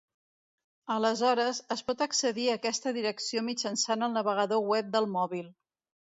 [0.93, 5.45] Aleshores, es pot accedir a aquesta direcció mitjançant el navegador web del mòbil.